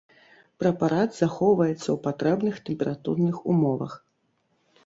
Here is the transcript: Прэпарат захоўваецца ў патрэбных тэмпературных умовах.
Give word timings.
Прэпарат 0.63 1.09
захоўваецца 1.17 1.77
ў 1.77 1.95
патрэбных 2.07 2.55
тэмпературных 2.71 3.35
умовах. 3.55 3.93